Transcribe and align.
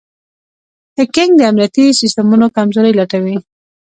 هیکنګ 0.97 1.31
د 1.37 1.41
امنیتي 1.51 1.85
سیسټمونو 2.01 2.45
کمزورۍ 2.55 2.93
لټوي. 2.99 3.35